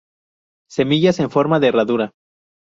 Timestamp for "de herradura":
1.59-2.11